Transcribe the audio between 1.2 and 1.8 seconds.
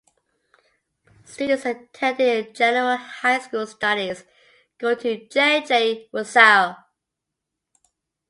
Students